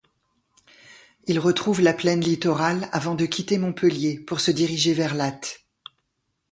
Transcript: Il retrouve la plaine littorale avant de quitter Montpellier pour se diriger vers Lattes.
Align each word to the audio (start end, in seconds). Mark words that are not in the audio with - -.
Il 1.27 1.37
retrouve 1.37 1.79
la 1.81 1.93
plaine 1.93 2.21
littorale 2.21 2.89
avant 2.91 3.13
de 3.13 3.27
quitter 3.27 3.59
Montpellier 3.59 4.19
pour 4.19 4.39
se 4.39 4.49
diriger 4.49 4.95
vers 4.95 5.13
Lattes. 5.13 5.63